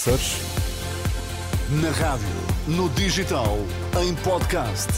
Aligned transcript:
Açores. 0.00 0.40
Na 1.82 1.90
rádio, 1.90 2.26
no 2.66 2.88
digital, 2.88 3.58
em 4.02 4.14
podcast. 4.14 4.88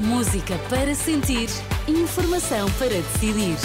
Música 0.00 0.58
para 0.68 0.92
sentir, 0.96 1.48
informação 1.86 2.68
para 2.72 2.88
decidir. 2.88 3.56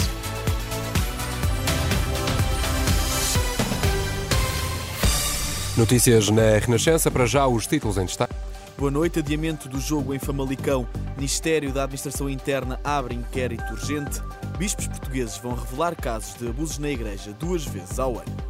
Notícias 5.76 6.30
na 6.30 6.58
Renascença, 6.60 7.10
para 7.10 7.26
já 7.26 7.44
os 7.48 7.66
títulos 7.66 7.98
em 7.98 8.04
destaque. 8.04 8.34
Boa 8.76 8.92
noite. 8.92 9.18
Adiamento 9.18 9.68
do 9.68 9.80
jogo 9.80 10.14
em 10.14 10.20
Famalicão. 10.20 10.86
Ministério 11.16 11.72
da 11.72 11.82
Administração 11.82 12.30
Interna 12.30 12.78
abre 12.84 13.16
inquérito 13.16 13.72
urgente. 13.72 14.22
Bispos 14.56 14.86
portugueses 14.86 15.38
vão 15.38 15.56
revelar 15.56 15.96
casos 15.96 16.38
de 16.38 16.46
abusos 16.46 16.78
na 16.78 16.88
Igreja 16.88 17.32
duas 17.32 17.64
vezes 17.64 17.98
ao 17.98 18.12
ano. 18.12 18.47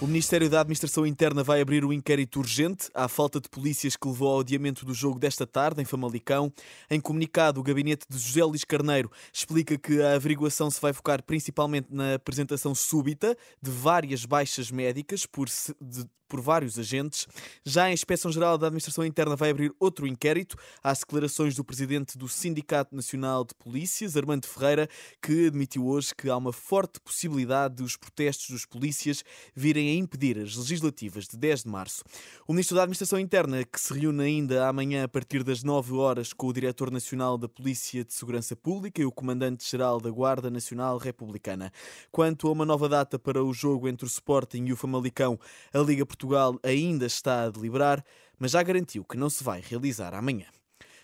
O 0.00 0.06
Ministério 0.06 0.48
da 0.48 0.62
Administração 0.62 1.04
Interna 1.04 1.44
vai 1.44 1.60
abrir 1.60 1.84
um 1.84 1.92
inquérito 1.92 2.38
urgente 2.38 2.88
à 2.94 3.06
falta 3.06 3.38
de 3.38 3.50
polícias 3.50 3.96
que 3.96 4.08
levou 4.08 4.28
ao 4.30 4.40
adiamento 4.40 4.82
do 4.82 4.94
jogo 4.94 5.18
desta 5.18 5.46
tarde 5.46 5.82
em 5.82 5.84
Famalicão. 5.84 6.50
Em 6.90 6.98
comunicado, 6.98 7.60
o 7.60 7.62
gabinete 7.62 8.06
de 8.08 8.16
José 8.16 8.42
Luís 8.42 8.64
Carneiro 8.64 9.12
explica 9.30 9.76
que 9.76 10.00
a 10.00 10.14
averiguação 10.14 10.70
se 10.70 10.80
vai 10.80 10.94
focar 10.94 11.22
principalmente 11.22 11.88
na 11.90 12.14
apresentação 12.14 12.74
súbita 12.74 13.36
de 13.60 13.70
várias 13.70 14.24
baixas 14.24 14.70
médicas 14.70 15.26
por, 15.26 15.48
de, 15.78 16.06
por 16.30 16.40
vários 16.40 16.78
agentes. 16.78 17.26
Já 17.64 17.84
a 17.86 17.92
Inspeção-Geral 17.92 18.56
da 18.56 18.68
Administração 18.68 19.04
Interna 19.04 19.34
vai 19.34 19.50
abrir 19.50 19.74
outro 19.80 20.06
inquérito 20.06 20.56
às 20.82 21.00
declarações 21.00 21.56
do 21.56 21.64
presidente 21.64 22.16
do 22.16 22.28
Sindicato 22.28 22.94
Nacional 22.94 23.44
de 23.44 23.52
Polícias, 23.56 24.16
Armando 24.16 24.46
Ferreira, 24.46 24.88
que 25.20 25.48
admitiu 25.48 25.84
hoje 25.86 26.14
que 26.14 26.30
há 26.30 26.36
uma 26.36 26.52
forte 26.52 27.00
possibilidade 27.00 27.74
de 27.76 27.82
os 27.82 27.96
protestos 27.96 28.50
dos 28.50 28.64
polícias 28.64 29.24
virem 29.54 29.90
a 29.90 29.94
impedir 29.94 30.38
as 30.38 30.54
legislativas 30.54 31.26
de 31.26 31.36
10 31.36 31.64
de 31.64 31.68
março. 31.68 32.04
O 32.46 32.52
Ministro 32.52 32.76
da 32.76 32.82
Administração 32.82 33.18
Interna, 33.18 33.64
que 33.64 33.80
se 33.80 33.92
reúne 33.92 34.22
ainda 34.22 34.68
amanhã 34.68 35.02
a 35.02 35.08
partir 35.08 35.42
das 35.42 35.64
9 35.64 35.94
horas 35.94 36.32
com 36.32 36.46
o 36.46 36.52
Diretor 36.52 36.92
Nacional 36.92 37.36
da 37.36 37.48
Polícia 37.48 38.04
de 38.04 38.14
Segurança 38.14 38.54
Pública 38.54 39.02
e 39.02 39.04
o 39.04 39.10
Comandante-Geral 39.10 40.00
da 40.00 40.10
Guarda 40.10 40.48
Nacional 40.48 40.96
Republicana. 40.96 41.72
Quanto 42.12 42.46
a 42.46 42.52
uma 42.52 42.64
nova 42.64 42.88
data 42.88 43.18
para 43.18 43.42
o 43.42 43.52
jogo 43.52 43.88
entre 43.88 44.06
o 44.06 44.06
Sporting 44.06 44.66
e 44.66 44.72
o 44.72 44.76
Famalicão, 44.76 45.36
a 45.74 45.78
Liga 45.78 46.06
Portuguesa 46.06 46.19
Portugal 46.20 46.60
ainda 46.62 47.06
está 47.06 47.44
a 47.44 47.50
deliberar, 47.50 48.04
mas 48.38 48.50
já 48.50 48.62
garantiu 48.62 49.02
que 49.04 49.16
não 49.16 49.30
se 49.30 49.42
vai 49.42 49.62
realizar 49.66 50.12
amanhã. 50.12 50.44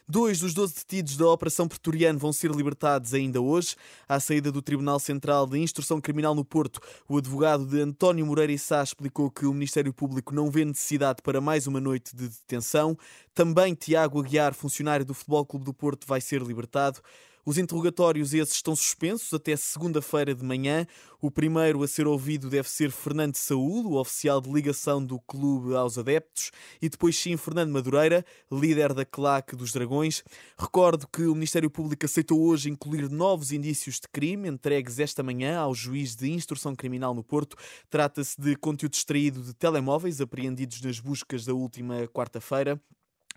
Dois 0.06 0.39
dos 0.39 0.55
12 0.55 0.75
detidos 0.75 1.17
da 1.17 1.27
Operação 1.28 1.67
Pretoriano 1.67 2.19
vão 2.19 2.33
ser 2.33 2.50
libertados 2.53 3.12
ainda 3.12 3.41
hoje. 3.41 3.75
À 4.09 4.20
saída 4.20 4.53
do 4.53 4.62
Tribunal 4.62 5.00
Central 5.00 5.47
de 5.47 5.59
Instrução 5.59 6.00
Criminal 6.00 6.34
no 6.34 6.44
Porto, 6.44 6.81
o 7.09 7.17
advogado 7.17 7.67
de 7.67 7.81
António 7.81 8.25
Moreira 8.27 8.53
e 8.53 8.59
Sá 8.59 8.83
explicou 8.83 9.31
que 9.31 9.47
o 9.47 9.53
Ministério 9.53 9.92
Público 9.92 10.34
não 10.34 10.50
vê 10.50 10.64
necessidade 10.64 11.22
para 11.22 11.41
mais 11.41 11.67
uma 11.67 11.81
noite 11.81 12.14
de 12.14 12.28
detenção. 12.28 12.97
Também 13.34 13.75
Tiago 13.75 14.20
Aguiar, 14.20 14.55
funcionário 14.55 15.05
do 15.05 15.14
Futebol 15.14 15.44
Clube 15.44 15.64
do 15.64 15.75
Porto, 15.75 16.06
vai 16.06 16.20
ser 16.20 16.42
libertado. 16.42 17.00
Os 17.48 17.58
interrogatórios 17.58 18.34
esses 18.34 18.56
estão 18.56 18.75
suspensos 18.75 19.33
até 19.33 19.55
segunda-feira 19.55 20.34
de 20.34 20.42
manhã. 20.42 20.84
O 21.20 21.30
primeiro 21.30 21.80
a 21.84 21.86
ser 21.86 22.05
ouvido 22.05 22.50
deve 22.50 22.69
ser 22.69 22.91
Fernando 22.91 23.36
Saúde, 23.36 23.86
o 23.86 24.00
oficial 24.00 24.41
de 24.41 24.50
ligação 24.50 25.00
do 25.00 25.20
clube 25.20 25.72
aos 25.77 25.97
adeptos, 25.97 26.50
e 26.83 26.88
depois 26.88 27.16
sim 27.16 27.36
Fernando 27.36 27.70
Madureira, 27.70 28.27
líder 28.50 28.92
da 28.92 29.05
claque 29.05 29.55
dos 29.55 29.72
Dragões. 29.72 30.25
Recordo 30.58 31.06
que 31.06 31.22
o 31.22 31.34
Ministério 31.34 31.70
Público 31.70 32.05
aceitou 32.05 32.42
hoje 32.42 32.69
incluir 32.69 33.08
novos 33.08 33.53
indícios 33.53 34.00
de 34.00 34.08
crime 34.08 34.48
entregues 34.48 34.98
esta 34.98 35.22
manhã 35.22 35.56
ao 35.56 35.72
juiz 35.72 36.16
de 36.16 36.28
instrução 36.28 36.75
criminal 36.75 37.14
no 37.14 37.22
Porto. 37.22 37.56
Trata-se 37.88 38.41
de 38.41 38.56
conteúdo 38.56 38.94
extraído 38.94 39.41
de 39.41 39.55
telemóveis 39.55 40.20
apreendidos 40.20 40.81
nas 40.81 40.98
buscas 40.98 41.44
da 41.44 41.55
última 41.55 42.08
quarta-feira. 42.08 42.83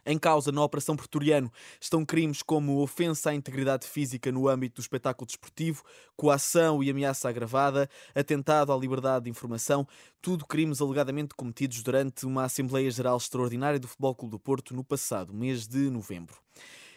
Em 0.05 0.17
causa 0.17 0.51
na 0.51 0.63
Operação 0.63 0.95
Pretoriano 0.95 1.51
estão 1.79 2.05
crimes 2.05 2.41
como 2.41 2.81
ofensa 2.81 3.29
à 3.31 3.35
integridade 3.35 3.87
física 3.87 4.31
no 4.31 4.47
âmbito 4.47 4.75
do 4.75 4.81
espetáculo 4.81 5.25
desportivo, 5.25 5.83
coação 6.15 6.83
e 6.83 6.89
ameaça 6.89 7.29
agravada, 7.29 7.89
atentado 8.15 8.71
à 8.71 8.77
liberdade 8.77 9.25
de 9.25 9.31
informação, 9.31 9.87
tudo 10.21 10.45
crimes 10.45 10.81
alegadamente 10.81 11.33
cometidos 11.35 11.81
durante 11.83 12.25
uma 12.25 12.43
Assembleia 12.43 12.89
Geral 12.89 13.17
Extraordinária 13.17 13.79
do 13.79 13.87
Futebol 13.87 14.15
Clube 14.15 14.31
do 14.31 14.39
Porto 14.39 14.73
no 14.73 14.83
passado 14.83 15.33
mês 15.33 15.67
de 15.67 15.89
novembro. 15.89 16.37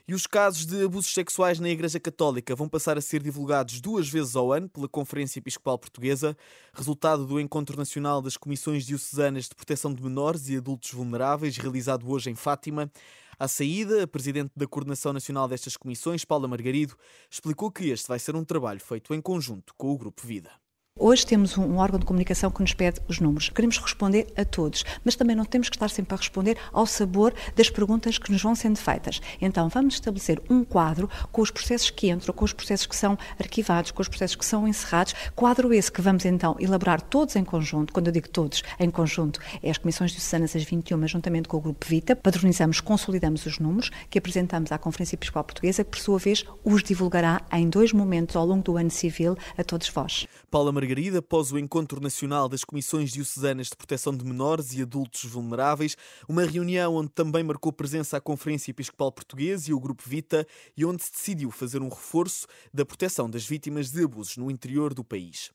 E 0.06 0.14
os 0.14 0.26
casos 0.26 0.66
de 0.66 0.84
abusos 0.84 1.14
sexuais 1.14 1.60
na 1.60 1.68
Igreja 1.68 2.00
Católica 2.00 2.56
vão 2.56 2.68
passar 2.68 2.98
a 2.98 3.00
ser 3.00 3.22
divulgados 3.22 3.80
duas 3.80 4.08
vezes 4.08 4.34
ao 4.34 4.52
ano 4.52 4.68
pela 4.68 4.88
Conferência 4.88 5.38
Episcopal 5.38 5.78
Portuguesa, 5.78 6.36
resultado 6.74 7.24
do 7.24 7.38
Encontro 7.38 7.76
Nacional 7.76 8.20
das 8.20 8.36
Comissões 8.36 8.84
Diocesanas 8.84 9.48
de 9.48 9.54
Proteção 9.54 9.94
de 9.94 10.02
Menores 10.02 10.48
e 10.48 10.56
Adultos 10.56 10.90
Vulneráveis, 10.90 11.56
realizado 11.56 12.10
hoje 12.10 12.30
em 12.30 12.34
Fátima. 12.34 12.90
À 13.38 13.46
saída, 13.46 14.02
a 14.02 14.06
Presidente 14.06 14.52
da 14.56 14.66
Coordenação 14.66 15.12
Nacional 15.12 15.46
destas 15.46 15.76
comissões, 15.76 16.24
Paula 16.24 16.48
Margarido, 16.48 16.96
explicou 17.30 17.70
que 17.70 17.90
este 17.90 18.08
vai 18.08 18.18
ser 18.18 18.34
um 18.34 18.44
trabalho 18.44 18.80
feito 18.80 19.14
em 19.14 19.20
conjunto 19.20 19.72
com 19.76 19.92
o 19.92 19.98
Grupo 19.98 20.26
Vida. 20.26 20.61
Hoje 20.98 21.26
temos 21.26 21.56
um 21.56 21.78
órgão 21.78 21.98
de 21.98 22.04
comunicação 22.04 22.50
que 22.50 22.60
nos 22.60 22.74
pede 22.74 23.00
os 23.08 23.18
números. 23.18 23.48
Queremos 23.48 23.78
responder 23.78 24.26
a 24.36 24.44
todos, 24.44 24.84
mas 25.02 25.16
também 25.16 25.34
não 25.34 25.46
temos 25.46 25.70
que 25.70 25.76
estar 25.76 25.88
sempre 25.88 26.14
a 26.14 26.18
responder 26.18 26.58
ao 26.70 26.84
sabor 26.84 27.32
das 27.56 27.70
perguntas 27.70 28.18
que 28.18 28.30
nos 28.30 28.42
vão 28.42 28.54
sendo 28.54 28.76
feitas. 28.76 29.18
Então, 29.40 29.70
vamos 29.70 29.94
estabelecer 29.94 30.42
um 30.50 30.62
quadro 30.62 31.08
com 31.32 31.40
os 31.40 31.50
processos 31.50 31.88
que 31.88 32.10
entram, 32.10 32.34
com 32.34 32.44
os 32.44 32.52
processos 32.52 32.86
que 32.86 32.94
são 32.94 33.16
arquivados, 33.40 33.90
com 33.90 34.02
os 34.02 34.08
processos 34.08 34.36
que 34.36 34.44
são 34.44 34.68
encerrados. 34.68 35.14
Quadro 35.34 35.72
esse 35.72 35.90
que 35.90 36.02
vamos 36.02 36.26
então 36.26 36.56
elaborar 36.60 37.00
todos 37.00 37.36
em 37.36 37.44
conjunto. 37.44 37.90
Quando 37.90 38.08
eu 38.08 38.12
digo 38.12 38.28
todos 38.28 38.62
em 38.78 38.90
conjunto, 38.90 39.40
é 39.62 39.70
as 39.70 39.78
comissões 39.78 40.10
diocesanas, 40.10 40.54
as 40.54 40.62
21, 40.62 41.08
juntamente 41.08 41.48
com 41.48 41.56
o 41.56 41.60
Grupo 41.62 41.86
Vita. 41.86 42.14
Padronizamos, 42.14 42.82
consolidamos 42.82 43.46
os 43.46 43.58
números 43.58 43.90
que 44.10 44.18
apresentamos 44.18 44.70
à 44.70 44.76
Conferência 44.76 45.16
Episcopal 45.16 45.44
Portuguesa, 45.44 45.84
que 45.84 45.90
por 45.90 46.00
sua 46.00 46.18
vez 46.18 46.44
os 46.62 46.82
divulgará 46.82 47.40
em 47.50 47.66
dois 47.66 47.94
momentos 47.94 48.36
ao 48.36 48.44
longo 48.44 48.62
do 48.62 48.76
ano 48.76 48.90
civil 48.90 49.38
a 49.56 49.64
todos 49.64 49.88
vós. 49.88 50.28
Paula 50.50 50.70
Margarida, 50.82 51.20
após 51.20 51.52
o 51.52 51.58
Encontro 51.60 52.00
Nacional 52.00 52.48
das 52.48 52.64
Comissões 52.64 53.12
Diocesanas 53.12 53.68
de 53.68 53.76
Proteção 53.76 54.16
de 54.16 54.24
Menores 54.24 54.72
e 54.72 54.82
Adultos 54.82 55.24
Vulneráveis, 55.24 55.96
uma 56.28 56.44
reunião 56.44 56.96
onde 56.96 57.10
também 57.10 57.44
marcou 57.44 57.72
presença 57.72 58.16
a 58.16 58.20
Conferência 58.20 58.72
Episcopal 58.72 59.12
Portuguesa 59.12 59.70
e 59.70 59.72
o 59.72 59.78
Grupo 59.78 60.02
Vita 60.04 60.44
e 60.76 60.84
onde 60.84 61.04
se 61.04 61.12
decidiu 61.12 61.52
fazer 61.52 61.80
um 61.80 61.88
reforço 61.88 62.48
da 62.74 62.84
proteção 62.84 63.30
das 63.30 63.46
vítimas 63.46 63.92
de 63.92 64.02
abusos 64.02 64.36
no 64.36 64.50
interior 64.50 64.92
do 64.92 65.04
país. 65.04 65.52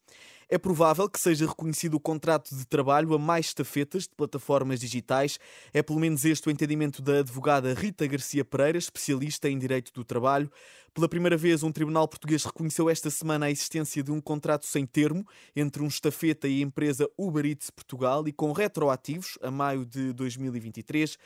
É 0.50 0.58
provável 0.58 1.10
que 1.10 1.20
seja 1.20 1.46
reconhecido 1.46 1.96
o 1.96 2.00
contrato 2.00 2.56
de 2.56 2.66
trabalho 2.66 3.14
a 3.14 3.20
mais 3.20 3.48
estafetas 3.48 4.04
de 4.04 4.16
plataformas 4.16 4.80
digitais. 4.80 5.38
É 5.74 5.84
pelo 5.84 6.00
menos 6.00 6.24
este 6.24 6.48
o 6.48 6.52
entendimento 6.52 7.02
da 7.02 7.20
advogada 7.20 7.74
Rita 7.74 8.08
Garcia 8.08 8.46
Pereira, 8.46 8.78
especialista 8.78 9.50
em 9.50 9.60
direito 9.60 9.92
do 9.92 10.06
trabalho. 10.06 10.50
Pela 10.94 11.10
primeira 11.10 11.36
vez, 11.36 11.64
um 11.64 11.72
tribunal 11.72 12.08
português 12.08 12.46
reconheceu 12.46 12.90
esta 12.90 13.10
semana 13.10 13.48
a 13.48 13.52
existência 13.52 14.02
de 14.02 14.10
um 14.10 14.22
contrato 14.22 14.66
sem 14.66 14.86
termo 14.86 15.28
entre 15.54 15.84
um 15.84 15.88
estafeta 15.88 16.48
e 16.48 16.62
a 16.62 16.66
empresa 16.66 17.10
Uber 17.18 17.46
Eats 17.46 17.70
Portugal 17.70 18.26
e 18.26 18.32
com 18.32 18.54
retroativos 18.54 19.38
a 19.42 19.52
maio 19.52 19.86
de 19.86 20.14
2023. 20.14 21.18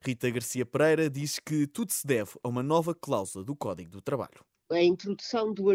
Rita 0.00 0.30
Garcia 0.30 0.64
Pereira 0.64 1.10
diz 1.10 1.38
que 1.38 1.66
tudo 1.66 1.92
se 1.92 2.06
deve 2.06 2.30
a 2.42 2.48
uma 2.48 2.62
nova 2.62 2.94
cláusula 2.94 3.44
do 3.44 3.54
Código 3.54 3.90
do 3.90 4.00
Trabalho 4.00 4.49
a 4.70 4.82
introdução 4.82 5.52
do, 5.52 5.70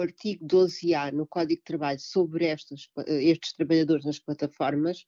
artigo 0.00 0.44
12A 0.44 1.12
no 1.12 1.26
Código 1.26 1.60
de 1.60 1.64
Trabalho 1.64 2.00
sobre 2.00 2.46
estes, 2.46 2.88
estes 3.06 3.52
trabalhadores 3.52 4.04
nas 4.04 4.18
plataformas 4.18 5.06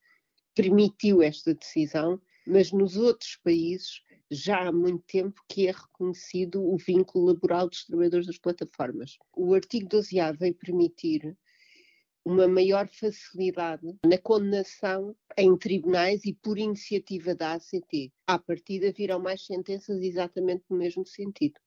permitiu 0.55 1.21
esta 1.21 1.53
decisão, 1.53 2.21
mas 2.47 2.71
nos 2.71 2.97
outros 2.97 3.37
países 3.43 4.03
já 4.31 4.69
há 4.69 4.73
muito 4.73 5.05
tempo 5.07 5.41
que 5.49 5.67
é 5.67 5.73
reconhecido 5.73 6.65
o 6.65 6.77
vínculo 6.77 7.27
laboral 7.27 7.69
dos 7.69 7.85
trabalhadores 7.85 8.27
das 8.27 8.39
plataformas. 8.39 9.19
O 9.37 9.53
artigo 9.55 9.89
12A 9.89 10.37
veio 10.37 10.55
permitir 10.55 11.37
uma 12.25 12.49
maior 12.49 12.89
facilidade 12.89 13.87
na 14.07 14.17
condenação 14.17 15.15
em 15.37 15.57
tribunais 15.59 16.25
e 16.25 16.33
por 16.33 16.57
iniciativa 16.57 17.35
da 17.35 17.55
ACT. 17.55 18.13
À 18.27 18.39
partida 18.39 18.93
virão 18.93 19.19
mais 19.21 19.45
sentenças 19.45 20.01
exatamente 20.01 20.65
no 20.71 20.79
mesmo 20.79 21.05
sentido. 21.07 21.61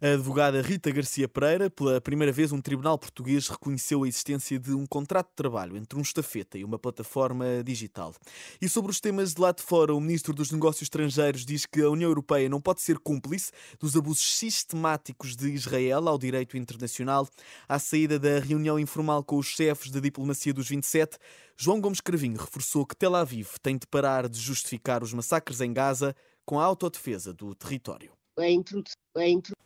A 0.00 0.08
advogada 0.12 0.60
Rita 0.60 0.90
Garcia 0.90 1.26
Pereira, 1.26 1.70
pela 1.70 2.00
primeira 2.02 2.30
vez, 2.30 2.52
um 2.52 2.60
tribunal 2.60 2.98
português 2.98 3.48
reconheceu 3.48 4.02
a 4.02 4.08
existência 4.08 4.58
de 4.58 4.74
um 4.74 4.84
contrato 4.84 5.28
de 5.28 5.36
trabalho 5.36 5.76
entre 5.76 5.98
um 5.98 6.02
estafeta 6.02 6.58
e 6.58 6.64
uma 6.64 6.78
plataforma 6.78 7.46
digital. 7.64 8.14
E 8.60 8.68
sobre 8.68 8.90
os 8.90 9.00
temas 9.00 9.32
de 9.32 9.40
lá 9.40 9.52
de 9.52 9.62
fora, 9.62 9.94
o 9.94 10.00
ministro 10.00 10.34
dos 10.34 10.50
Negócios 10.50 10.82
Estrangeiros 10.82 11.46
diz 11.46 11.64
que 11.64 11.80
a 11.80 11.88
União 11.88 12.10
Europeia 12.10 12.48
não 12.48 12.60
pode 12.60 12.82
ser 12.82 12.98
cúmplice 12.98 13.50
dos 13.80 13.96
abusos 13.96 14.36
sistemáticos 14.36 15.34
de 15.34 15.50
Israel 15.52 16.08
ao 16.08 16.18
direito 16.18 16.58
internacional. 16.58 17.26
À 17.66 17.78
saída 17.78 18.18
da 18.18 18.38
reunião 18.38 18.78
informal 18.78 19.24
com 19.24 19.38
os 19.38 19.46
chefes 19.46 19.90
da 19.90 20.00
diplomacia 20.00 20.52
dos 20.52 20.68
27, 20.68 21.16
João 21.56 21.80
Gomes 21.80 22.02
Cravinho 22.02 22.38
reforçou 22.38 22.84
que 22.84 22.94
Tel 22.94 23.14
Aviv 23.14 23.48
tem 23.62 23.78
de 23.78 23.86
parar 23.86 24.28
de 24.28 24.38
justificar 24.38 25.02
os 25.02 25.14
massacres 25.14 25.62
em 25.62 25.72
Gaza 25.72 26.14
com 26.44 26.60
a 26.60 26.64
autodefesa 26.64 27.32
do 27.32 27.54
território 27.54 28.15
a 28.38 28.48
introdução. 28.48 28.96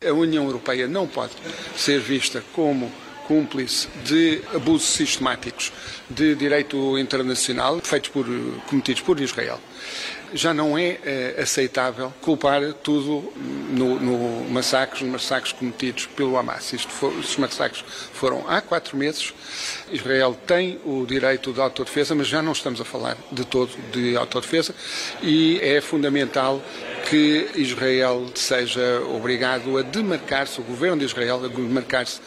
A 0.03 0.13
União 0.13 0.45
Europeia 0.45 0.87
não 0.87 1.07
pode 1.07 1.33
ser 1.75 1.99
vista 1.99 2.43
como 2.53 2.91
cúmplice 3.27 3.87
de 4.05 4.41
abusos 4.55 4.89
sistemáticos 4.89 5.71
de 6.09 6.35
direito 6.35 6.97
internacional 6.97 7.79
feitos 7.81 8.09
por, 8.09 8.25
cometidos 8.67 9.01
por 9.01 9.19
Israel 9.19 9.59
já 10.33 10.53
não 10.53 10.77
é 10.77 10.97
eh, 11.03 11.35
aceitável 11.41 12.13
culpar 12.21 12.61
tudo 12.83 13.31
no, 13.69 13.99
no 13.99 14.49
massacres, 14.49 15.01
nos 15.01 15.11
massacres 15.11 15.53
cometidos 15.53 16.05
pelo 16.07 16.37
Hamas. 16.37 16.73
Isto 16.73 16.91
for, 16.91 17.13
estes 17.19 17.37
massacres 17.37 17.83
foram 18.13 18.43
há 18.47 18.61
quatro 18.61 18.97
meses. 18.97 19.33
Israel 19.91 20.37
tem 20.47 20.79
o 20.85 21.05
direito 21.05 21.51
de 21.51 21.59
autodefesa, 21.59 22.15
mas 22.15 22.27
já 22.27 22.41
não 22.41 22.51
estamos 22.51 22.79
a 22.79 22.85
falar 22.85 23.17
de 23.31 23.45
todo 23.45 23.71
de 23.91 24.15
autodefesa 24.15 24.73
e 25.21 25.59
é 25.61 25.81
fundamental 25.81 26.61
que 27.09 27.49
Israel 27.55 28.27
seja 28.35 29.01
obrigado 29.13 29.77
a 29.77 29.81
demarcar-se, 29.81 30.61
o 30.61 30.63
governo 30.63 30.99
de 30.99 31.05
Israel 31.05 31.43
a 31.43 31.47
demarcar-se 31.47 32.21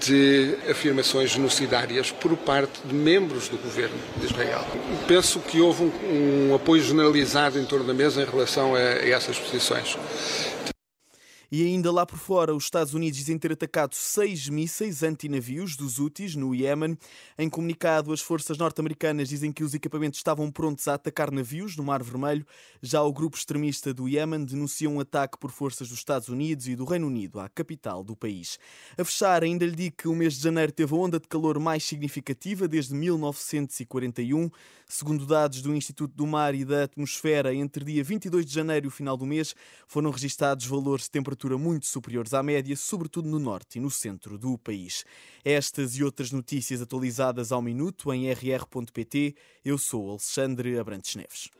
de 0.00 0.56
afirmações 0.70 1.30
genocidárias 1.30 2.10
por 2.10 2.36
parte 2.36 2.80
de 2.84 2.94
membros 2.94 3.48
do 3.48 3.56
governo 3.58 3.96
de 4.16 4.26
Israel. 4.26 4.64
Penso 5.06 5.38
que 5.40 5.60
houve 5.60 5.84
um, 5.84 6.50
um 6.50 6.54
apoio 6.54 6.82
generalizado 6.82 7.35
em 7.58 7.64
torno 7.64 7.84
da 7.84 7.94
mesa 7.94 8.22
em 8.22 8.24
relação 8.24 8.74
a, 8.74 8.78
a 8.78 9.08
essas 9.08 9.38
posições. 9.38 9.96
E 11.50 11.62
ainda 11.62 11.92
lá 11.92 12.04
por 12.04 12.18
fora, 12.18 12.52
os 12.52 12.64
Estados 12.64 12.92
Unidos 12.92 13.18
dizem 13.18 13.38
ter 13.38 13.52
atacado 13.52 13.94
seis 13.94 14.48
mísseis 14.48 15.04
antinavios 15.04 15.76
dos 15.76 16.00
Houthis 16.00 16.34
no 16.34 16.52
Iémen. 16.52 16.98
Em 17.38 17.48
comunicado, 17.48 18.12
as 18.12 18.20
forças 18.20 18.58
norte-americanas 18.58 19.28
dizem 19.28 19.52
que 19.52 19.62
os 19.62 19.72
equipamentos 19.72 20.18
estavam 20.18 20.50
prontos 20.50 20.88
a 20.88 20.94
atacar 20.94 21.30
navios 21.30 21.76
no 21.76 21.84
Mar 21.84 22.02
Vermelho. 22.02 22.44
Já 22.82 23.00
o 23.02 23.12
grupo 23.12 23.36
extremista 23.36 23.94
do 23.94 24.08
Iémen 24.08 24.44
denuncia 24.44 24.90
um 24.90 24.98
ataque 24.98 25.38
por 25.38 25.52
forças 25.52 25.88
dos 25.88 25.98
Estados 25.98 26.28
Unidos 26.28 26.66
e 26.66 26.74
do 26.74 26.84
Reino 26.84 27.06
Unido 27.06 27.38
à 27.38 27.48
capital 27.48 28.02
do 28.02 28.16
país. 28.16 28.58
A 28.98 29.04
fechar, 29.04 29.44
ainda 29.44 29.64
lhe 29.64 29.76
digo 29.76 29.96
que 29.96 30.08
o 30.08 30.16
mês 30.16 30.34
de 30.34 30.42
janeiro 30.42 30.72
teve 30.72 30.92
a 30.92 30.98
onda 30.98 31.20
de 31.20 31.28
calor 31.28 31.60
mais 31.60 31.84
significativa 31.84 32.66
desde 32.66 32.92
1941. 32.92 34.50
Segundo 34.88 35.26
dados 35.26 35.62
do 35.62 35.74
Instituto 35.74 36.14
do 36.14 36.26
Mar 36.26 36.54
e 36.54 36.64
da 36.64 36.84
Atmosfera, 36.84 37.52
entre 37.52 37.84
dia 37.84 38.04
22 38.04 38.46
de 38.46 38.52
janeiro 38.52 38.86
e 38.86 38.88
o 38.88 38.90
final 38.90 39.16
do 39.16 39.26
mês, 39.26 39.54
foram 39.88 40.10
registados 40.10 40.64
valores 40.64 41.04
de 41.04 41.10
temperatura 41.10 41.35
temperatura 41.36 41.58
muito 41.58 41.86
superiores 41.86 42.32
à 42.32 42.42
média, 42.42 42.74
sobretudo 42.74 43.28
no 43.28 43.38
norte 43.38 43.76
e 43.76 43.80
no 43.80 43.90
centro 43.90 44.38
do 44.38 44.56
país. 44.58 45.04
Estas 45.44 45.94
e 45.94 46.02
outras 46.02 46.32
notícias 46.32 46.80
atualizadas 46.80 47.52
ao 47.52 47.60
minuto 47.60 48.12
em 48.12 48.30
rr.pt. 48.32 49.36
Eu 49.64 49.76
sou 49.76 50.10
Alexandre 50.10 50.78
Abrantes 50.78 51.14
Neves. 51.14 51.50